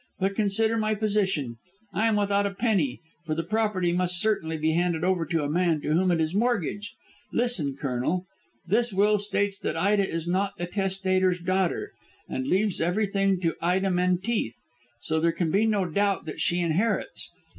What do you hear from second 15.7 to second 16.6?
doubt that